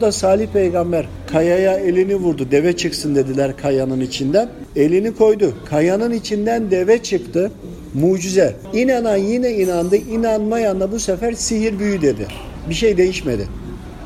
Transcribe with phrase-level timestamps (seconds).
[0.00, 2.46] Da Salih peygamber kayaya elini vurdu.
[2.50, 4.48] Deve çıksın dediler kayanın içinden.
[4.76, 5.54] Elini koydu.
[5.64, 7.50] Kayanın içinden deve çıktı.
[7.94, 8.56] Mucize.
[8.72, 9.96] İnanan yine inandı.
[9.96, 12.26] İnanmayan da bu sefer sihir büyü dedi.
[12.68, 13.48] Bir şey değişmedi.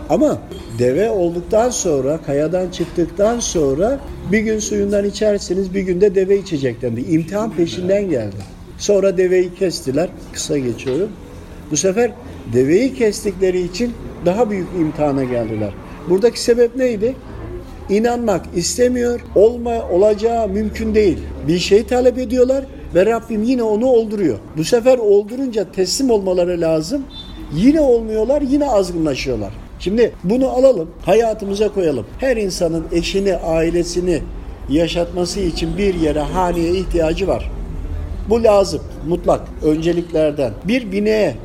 [0.08, 0.38] Ama
[0.78, 4.00] deve olduktan sonra, kayadan çıktıktan sonra
[4.32, 7.00] bir gün suyundan içersiniz, bir günde deve içecek dendi.
[7.00, 8.36] İmtihan peşinden geldi.
[8.78, 10.08] Sonra deveyi kestiler.
[10.32, 11.08] Kısa geçiyorum.
[11.70, 12.10] Bu sefer
[12.52, 13.92] deveyi kestikleri için
[14.26, 15.72] daha büyük imtihana geldiler.
[16.08, 17.16] Buradaki sebep neydi?
[17.88, 21.18] İnanmak istemiyor, olma olacağı mümkün değil.
[21.48, 22.64] Bir şey talep ediyorlar
[22.94, 24.38] ve Rabbim yine onu olduruyor.
[24.56, 27.02] Bu sefer oldurunca teslim olmaları lazım.
[27.54, 29.54] Yine olmuyorlar, yine azgınlaşıyorlar.
[29.78, 32.06] Şimdi bunu alalım, hayatımıza koyalım.
[32.18, 34.22] Her insanın eşini, ailesini
[34.68, 37.50] yaşatması için bir yere, haneye ihtiyacı var.
[38.30, 40.52] Bu lazım, mutlak, önceliklerden.
[40.64, 41.36] Bir bineğe,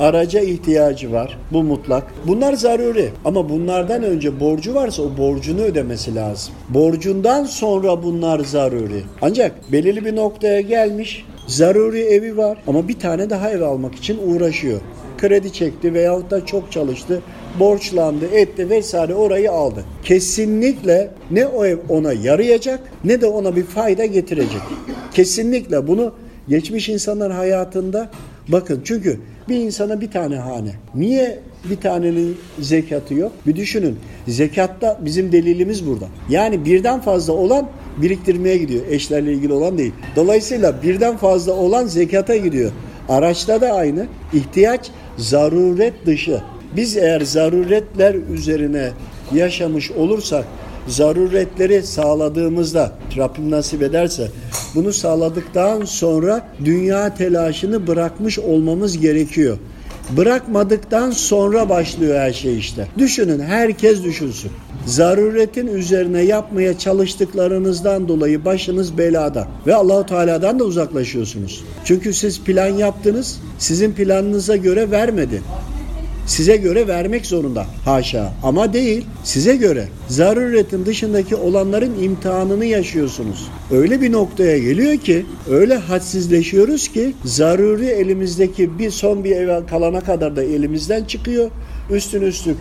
[0.00, 1.38] araca ihtiyacı var.
[1.52, 2.04] Bu mutlak.
[2.26, 3.10] Bunlar zaruri.
[3.24, 6.54] Ama bunlardan önce borcu varsa o borcunu ödemesi lazım.
[6.68, 9.02] Borcundan sonra bunlar zaruri.
[9.22, 11.24] Ancak belirli bir noktaya gelmiş.
[11.46, 14.80] Zaruri evi var ama bir tane daha ev almak için uğraşıyor.
[15.18, 17.22] Kredi çekti veyahut da çok çalıştı.
[17.60, 19.84] Borçlandı, etti vesaire orayı aldı.
[20.04, 24.60] Kesinlikle ne o ev ona yarayacak ne de ona bir fayda getirecek.
[25.14, 26.12] Kesinlikle bunu
[26.48, 28.10] geçmiş insanlar hayatında
[28.48, 30.70] bakın çünkü bir insana bir tane hane.
[30.94, 31.38] Niye
[31.70, 33.32] bir tanenin zekatı yok?
[33.46, 33.96] Bir düşünün.
[34.28, 36.06] Zekatta bizim delilimiz burada.
[36.30, 38.82] Yani birden fazla olan biriktirmeye gidiyor.
[38.90, 39.92] Eşlerle ilgili olan değil.
[40.16, 42.72] Dolayısıyla birden fazla olan zekata gidiyor.
[43.08, 44.06] Araçta da aynı.
[44.32, 46.40] İhtiyaç zaruret dışı.
[46.76, 48.90] Biz eğer zaruretler üzerine
[49.34, 50.44] yaşamış olursak
[50.88, 54.28] zaruretleri sağladığımızda Rabbim nasip ederse
[54.74, 59.58] bunu sağladıktan sonra dünya telaşını bırakmış olmamız gerekiyor.
[60.16, 62.88] Bırakmadıktan sonra başlıyor her şey işte.
[62.98, 64.50] Düşünün herkes düşünsün.
[64.86, 71.64] Zaruretin üzerine yapmaya çalıştıklarınızdan dolayı başınız belada ve Allahu Teala'dan da uzaklaşıyorsunuz.
[71.84, 75.42] Çünkü siz plan yaptınız, sizin planınıza göre vermedi.
[76.28, 77.66] Size göre vermek zorunda.
[77.84, 78.32] Haşa.
[78.42, 79.06] Ama değil.
[79.24, 79.88] Size göre.
[80.08, 83.48] Zaruretin dışındaki olanların imtihanını yaşıyorsunuz.
[83.70, 90.00] Öyle bir noktaya geliyor ki, öyle hadsizleşiyoruz ki zaruri elimizdeki bir son bir eve kalana
[90.00, 91.50] kadar da elimizden çıkıyor.
[91.90, 92.56] Üstün üstlük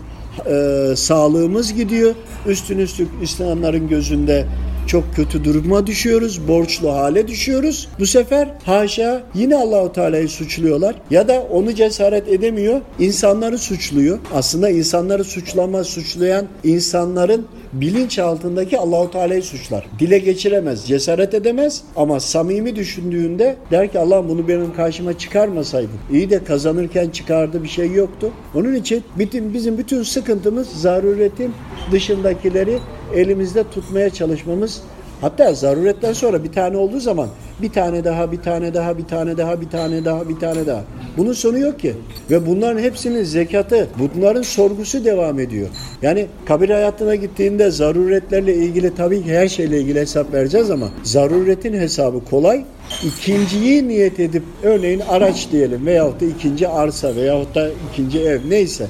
[0.45, 2.15] e, sağlığımız gidiyor.
[2.47, 4.45] Üstün üstlük İslamların gözünde
[4.87, 7.89] çok kötü duruma düşüyoruz, borçlu hale düşüyoruz.
[7.99, 14.19] Bu sefer haşa yine Allahu Teala'yı suçluyorlar ya da onu cesaret edemiyor, insanları suçluyor.
[14.33, 19.85] Aslında insanları suçlama, suçlayan insanların bilinç altındaki Allahu Teala'yı suçlar.
[19.99, 25.91] Dile geçiremez, cesaret edemez ama samimi düşündüğünde der ki Allah bunu benim karşıma çıkarmasaydı.
[26.11, 28.31] İyi de kazanırken çıkardı bir şey yoktu.
[28.55, 31.53] Onun için bütün bizim bütün sıkıntımız zaruretin
[31.91, 32.79] dışındakileri
[33.15, 34.76] elimizde tutmaya çalışmamız
[35.21, 37.29] Hatta zaruretten sonra bir tane olduğu zaman
[37.61, 40.83] bir tane daha, bir tane daha, bir tane daha, bir tane daha, bir tane daha.
[41.17, 41.93] Bunun sonu yok ki.
[42.31, 45.67] Ve bunların hepsinin zekatı, bunların sorgusu devam ediyor.
[46.01, 51.73] Yani kabir hayatına gittiğinde zaruretlerle ilgili tabii ki her şeyle ilgili hesap vereceğiz ama zaruretin
[51.73, 52.65] hesabı kolay.
[53.03, 58.87] İkinciyi niyet edip örneğin araç diyelim veyahut da ikinci arsa veyahut da ikinci ev neyse.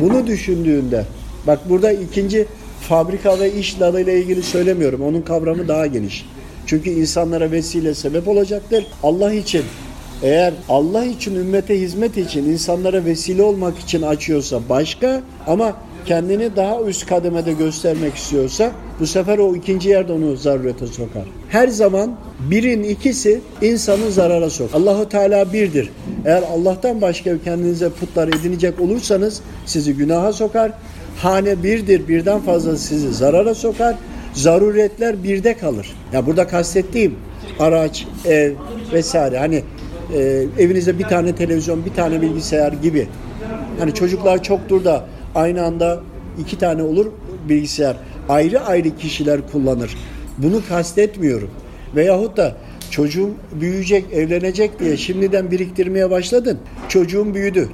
[0.00, 1.04] Bunu düşündüğünde
[1.46, 2.46] bak burada ikinci
[2.88, 5.00] fabrika ve iş dalıyla ilgili söylemiyorum.
[5.02, 6.26] Onun kavramı daha geniş.
[6.66, 8.86] Çünkü insanlara vesile sebep olacaktır.
[9.02, 9.62] Allah için
[10.22, 15.76] eğer Allah için ümmete hizmet için insanlara vesile olmak için açıyorsa başka ama
[16.06, 21.24] kendini daha üst kademede göstermek istiyorsa bu sefer o ikinci yerde onu zarurete sokar.
[21.48, 22.16] Her zaman
[22.50, 24.74] birin ikisi insanı zarara sok.
[24.74, 25.90] Allahu Teala birdir.
[26.24, 30.72] Eğer Allah'tan başka kendinize putlar edinecek olursanız sizi günaha sokar.
[31.18, 33.96] Hane birdir, birden fazla sizi zarara sokar.
[34.32, 35.92] Zaruretler birde kalır.
[36.12, 37.14] Ya burada kastettiğim
[37.58, 38.52] araç, ev
[38.92, 39.38] vesaire.
[39.38, 39.62] Hani
[40.14, 43.08] e, evinizde bir tane televizyon, bir tane bilgisayar gibi.
[43.78, 46.00] Hani çocuklar çoktur da aynı anda
[46.38, 47.06] iki tane olur
[47.48, 47.96] bilgisayar.
[48.28, 49.96] Ayrı ayrı kişiler kullanır.
[50.38, 51.50] Bunu kastetmiyorum.
[51.96, 52.56] Veyahut da
[52.90, 53.30] çocuğum
[53.60, 56.58] büyüyecek, evlenecek diye şimdiden biriktirmeye başladın.
[56.88, 57.68] Çocuğum büyüdü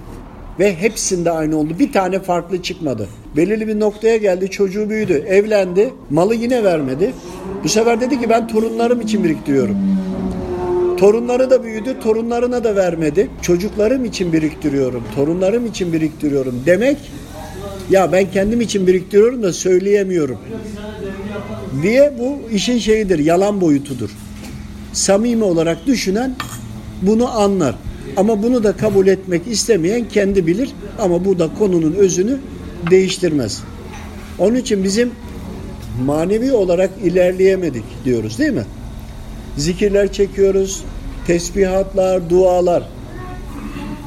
[0.59, 1.79] ve hepsinde aynı oldu.
[1.79, 3.09] Bir tane farklı çıkmadı.
[3.39, 7.15] Belirli bir noktaya geldi, çocuğu büyüdü, evlendi, malı yine vermedi.
[7.65, 9.77] Bu sefer dedi ki ben torunlarım için biriktiriyorum.
[10.97, 13.31] Torunları da büyüdü, torunlarına da vermedi.
[13.43, 16.97] Çocuklarım için biriktiriyorum, torunlarım için biriktiriyorum demek
[17.91, 20.39] ya ben kendim için biriktiriyorum da söyleyemiyorum
[21.83, 24.11] diye bu işin şeyidir, yalan boyutudur.
[24.93, 26.35] Samimi olarak düşünen
[27.03, 27.75] bunu anlar.
[28.17, 32.39] Ama bunu da kabul etmek istemeyen kendi bilir ama bu da konunun özünü
[32.91, 33.63] değiştirmez.
[34.39, 35.11] Onun için bizim
[36.05, 38.65] manevi olarak ilerleyemedik diyoruz değil mi?
[39.57, 40.83] Zikirler çekiyoruz,
[41.27, 42.83] tesbihatlar, dualar.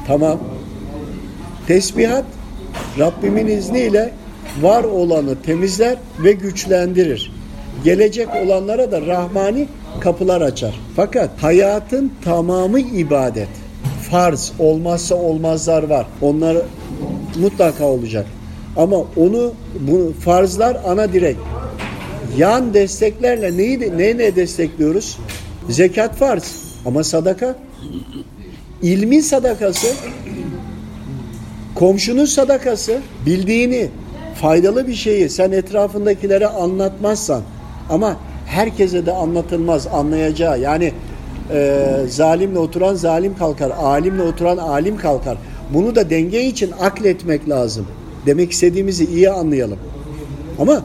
[0.06, 0.38] Tamam.
[1.66, 2.24] Tesbihat
[2.98, 4.12] Rabbimin izniyle
[4.60, 7.32] var olanı temizler ve güçlendirir.
[7.84, 9.68] Gelecek olanlara da rahmani
[10.00, 10.80] kapılar açar.
[10.96, 13.48] Fakat hayatın tamamı ibadet.
[14.10, 16.06] Farz olmazsa olmazlar var.
[16.20, 16.56] Onlar
[17.40, 18.26] mutlaka olacak.
[18.76, 21.36] Ama onu bu farzlar ana direk.
[22.38, 25.18] Yan desteklerle neyi ne ne destekliyoruz?
[25.68, 26.54] Zekat farz
[26.86, 27.56] ama sadaka
[28.82, 29.86] ilmin sadakası
[31.74, 33.88] komşunun sadakası bildiğini
[34.34, 37.42] faydalı bir şeyi sen etrafındakilere anlatmazsan
[37.90, 38.16] ama
[38.46, 40.92] herkese de anlatılmaz anlayacağı yani
[41.52, 45.38] e, zalimle oturan zalim kalkar alimle oturan alim kalkar
[45.74, 47.86] bunu da denge için akletmek lazım
[48.26, 49.78] demek istediğimizi iyi anlayalım
[50.58, 50.82] ama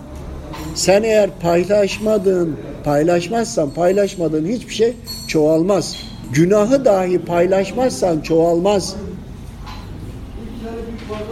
[0.76, 4.94] sen eğer paylaşmadığın paylaşmazsan paylaşmadığın hiçbir şey
[5.28, 5.96] çoğalmaz
[6.34, 8.96] günahı dahi paylaşmazsan çoğalmaz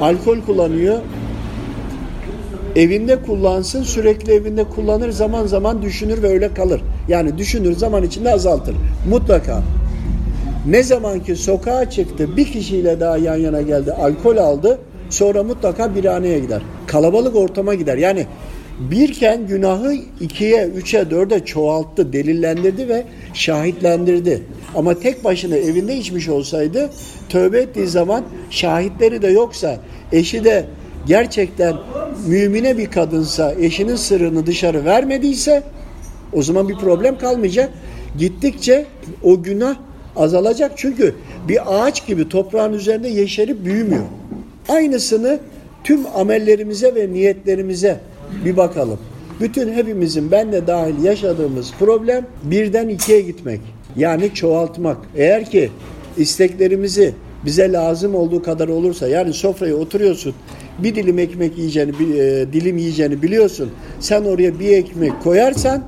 [0.02, 0.98] alkol kullanıyor
[2.76, 6.82] evinde kullansın sürekli evinde kullanır zaman zaman düşünür ve öyle kalır.
[7.08, 8.76] Yani düşünür zaman içinde azaltır.
[9.10, 9.64] Mutlaka.
[10.68, 14.80] Ne zaman ki sokağa çıktı bir kişiyle daha yan yana geldi alkol aldı
[15.10, 16.62] sonra mutlaka birhaneye gider.
[16.88, 17.98] Kalabalık ortama gider.
[17.98, 18.26] Yani
[18.80, 23.04] birken günahı ikiye, üçe, dörde çoğalttı, delillendirdi ve
[23.34, 24.44] şahitlendirdi.
[24.76, 26.90] Ama tek başına evinde içmiş olsaydı
[27.30, 29.80] tövbe ettiği zaman şahitleri de yoksa
[30.12, 30.66] eşi de
[31.08, 31.76] gerçekten
[32.28, 35.64] mümine bir kadınsa eşinin sırrını dışarı vermediyse
[36.34, 37.70] o zaman bir problem kalmayacak.
[38.18, 38.86] Gittikçe
[39.24, 39.76] o günah
[40.16, 41.16] azalacak çünkü
[41.48, 44.04] bir ağaç gibi toprağın üzerinde yeşerip büyümüyor.
[44.70, 45.40] Aynısını
[45.84, 48.00] tüm amellerimize ve niyetlerimize
[48.46, 49.00] bir bakalım.
[49.40, 53.62] Bütün hepimizin ben de dahil yaşadığımız problem birden ikiye gitmek.
[53.96, 54.98] Yani çoğaltmak.
[55.16, 55.70] Eğer ki
[56.18, 57.14] isteklerimizi
[57.46, 60.34] bize lazım olduğu kadar olursa yani sofraya oturuyorsun
[60.80, 63.72] bir dilim ekmek yiyeceğini, bir, e, dilim yiyeceğini biliyorsun.
[64.00, 65.84] Sen oraya bir ekmek koyarsan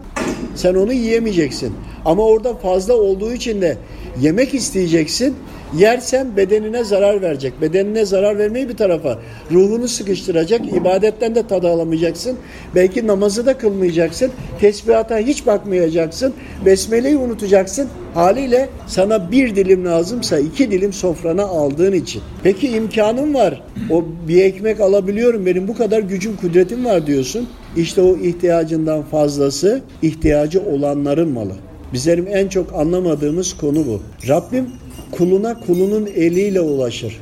[0.55, 1.73] sen onu yiyemeyeceksin.
[2.05, 3.77] Ama orada fazla olduğu için de
[4.21, 5.35] yemek isteyeceksin.
[5.75, 7.61] Yersen bedenine zarar verecek.
[7.61, 9.19] Bedenine zarar vermeyi bir tarafa.
[9.51, 10.73] Ruhunu sıkıştıracak.
[10.73, 12.37] ibadetten de tadı alamayacaksın.
[12.75, 14.31] Belki namazı da kılmayacaksın.
[14.59, 16.33] Tesbihata hiç bakmayacaksın.
[16.65, 17.87] Besmeleyi unutacaksın.
[18.13, 22.21] Haliyle sana bir dilim lazımsa iki dilim sofrana aldığın için.
[22.43, 23.63] Peki imkanım var.
[23.91, 25.45] O bir ekmek alabiliyorum.
[25.45, 27.49] Benim bu kadar gücüm, kudretim var diyorsun.
[27.77, 31.53] İşte o ihtiyacından fazlası ihtiyacı olanların malı.
[31.93, 34.01] Bizlerin en çok anlamadığımız konu bu.
[34.27, 34.65] Rabbim
[35.11, 37.19] kuluna kulunun eliyle ulaşır.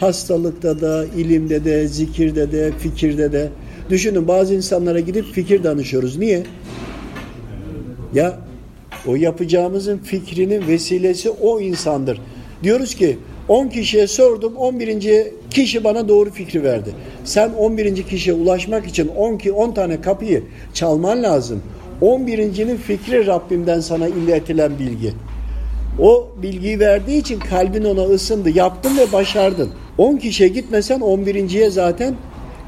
[0.00, 3.48] Hastalıkta da, ilimde de, zikirde de, fikirde de.
[3.90, 6.18] Düşünün bazı insanlara gidip fikir danışıyoruz.
[6.18, 6.42] Niye?
[8.14, 8.38] Ya
[9.06, 12.20] o yapacağımızın fikrinin vesilesi o insandır.
[12.62, 15.26] Diyoruz ki 10 kişiye sordum 11.
[15.50, 16.90] kişi bana doğru fikri verdi.
[17.24, 18.02] Sen 11.
[18.02, 20.42] kişiye ulaşmak için 10 ki 10 tane kapıyı
[20.74, 21.62] çalman lazım.
[22.02, 25.12] 11.'nin fikri Rabbimden sana iletilen bilgi.
[25.98, 28.50] O bilgiyi verdiği için kalbin ona ısındı.
[28.50, 29.70] Yaptın ve başardın.
[29.98, 32.14] 10 kişiye gitmesen 11.ye zaten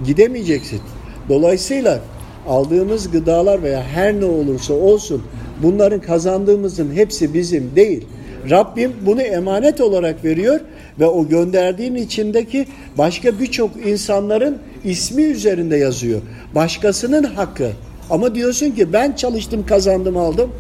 [0.07, 0.81] gidemeyeceksin.
[1.29, 2.01] Dolayısıyla
[2.49, 5.23] aldığımız gıdalar veya her ne olursa olsun
[5.63, 8.07] bunların kazandığımızın hepsi bizim değil.
[8.51, 10.61] Rabbim bunu emanet olarak veriyor
[11.01, 12.67] ve o gönderdiğin içindeki
[12.99, 16.21] başka birçok insanların ismi üzerinde yazıyor.
[16.55, 17.71] Başkasının hakkı.
[18.11, 20.51] Ama diyorsun ki ben çalıştım kazandım aldım.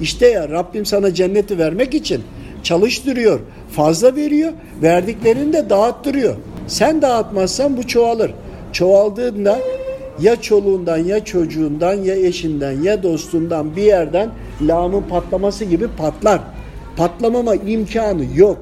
[0.00, 2.22] İşte ya Rabbim sana cenneti vermek için
[2.62, 3.40] çalıştırıyor.
[3.70, 4.52] Fazla veriyor.
[4.82, 6.36] Verdiklerini de dağıttırıyor.
[6.66, 8.34] Sen dağıtmazsan bu çoğalır.
[8.72, 9.58] Çoğaldığında
[10.20, 14.30] ya çoluğundan ya çocuğundan ya eşinden ya dostundan bir yerden
[14.62, 16.40] lağımın patlaması gibi patlar.
[16.96, 18.58] Patlamama imkanı yok.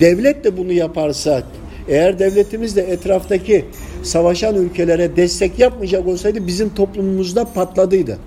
[0.00, 1.42] Devlet de bunu yaparsa
[1.88, 3.64] eğer devletimiz de etraftaki
[4.02, 8.18] savaşan ülkelere destek yapmayacak olsaydı bizim toplumumuzda patladıydı.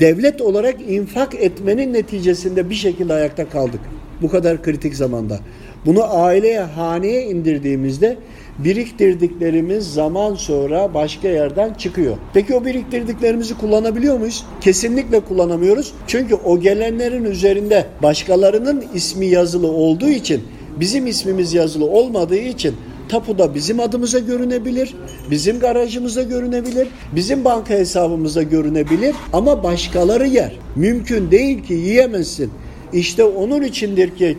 [0.00, 3.80] Devlet olarak infak etmenin neticesinde bir şekilde ayakta kaldık.
[4.22, 5.40] Bu kadar kritik zamanda.
[5.86, 8.16] Bunu aileye, haneye indirdiğimizde
[8.58, 12.16] biriktirdiklerimiz zaman sonra başka yerden çıkıyor.
[12.34, 14.44] Peki o biriktirdiklerimizi kullanabiliyor muyuz?
[14.60, 15.92] Kesinlikle kullanamıyoruz.
[16.06, 20.42] Çünkü o gelenlerin üzerinde başkalarının ismi yazılı olduğu için
[20.80, 22.74] bizim ismimiz yazılı olmadığı için
[23.08, 24.94] tapuda bizim adımıza görünebilir,
[25.30, 30.58] bizim garajımıza görünebilir, bizim banka hesabımıza görünebilir ama başkaları yer.
[30.76, 32.50] Mümkün değil ki yiyemezsin.
[32.92, 34.38] İşte onun içindir ki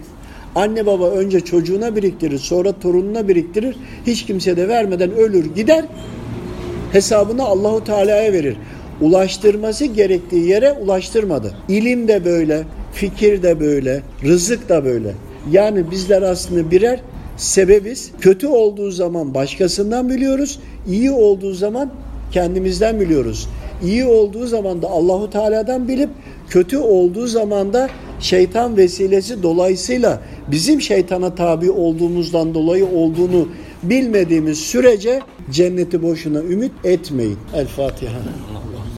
[0.56, 3.76] anne baba önce çocuğuna biriktirir, sonra torununa biriktirir.
[4.08, 5.86] Hiç kimse de vermeden ölür gider.
[6.92, 8.58] Hesabını Allahu Teala'ya verir.
[9.02, 11.54] Ulaştırması gerektiği yere ulaştırmadı.
[11.70, 15.14] İlim de böyle, fikir de böyle, rızık da böyle.
[15.52, 17.00] Yani bizler aslında birer
[17.40, 18.12] sebebiz.
[18.22, 21.92] Kötü olduğu zaman başkasından biliyoruz, iyi olduğu zaman
[22.32, 23.50] kendimizden biliyoruz.
[23.84, 26.10] İyi olduğu zaman da Allahu Teala'dan bilip
[26.50, 33.48] kötü olduğu zaman da şeytan vesilesi dolayısıyla bizim şeytana tabi olduğumuzdan dolayı olduğunu
[33.84, 35.20] bilmediğimiz sürece
[35.52, 37.38] cenneti boşuna ümit etmeyin.
[37.56, 38.20] El Fatiha.